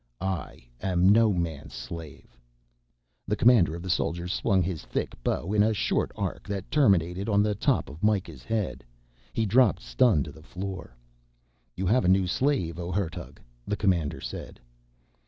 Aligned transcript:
"I 0.19 0.65
am 0.81 1.07
no 1.09 1.31
man's 1.31 1.75
slave." 1.75 2.35
The 3.27 3.35
commander 3.35 3.75
of 3.75 3.83
the 3.83 3.89
soldiers 3.91 4.33
swung 4.33 4.63
his 4.63 4.83
thick 4.83 5.13
bow 5.23 5.53
in 5.53 5.61
a 5.61 5.75
short 5.75 6.11
arc 6.15 6.47
that 6.47 6.71
terminated 6.71 7.29
on 7.29 7.43
the 7.43 7.53
top 7.53 7.87
of 7.87 8.01
Mikah's 8.01 8.43
head: 8.43 8.83
he 9.31 9.45
dropped 9.45 9.83
stunned 9.83 10.25
to 10.25 10.31
the 10.31 10.41
floor. 10.41 10.95
"You 11.75 11.85
have 11.85 12.03
a 12.03 12.07
new 12.09 12.25
slave, 12.25 12.79
oh 12.79 12.91
Hertug," 12.91 13.39
the 13.67 13.77
commander 13.77 14.21
said. 14.21 14.59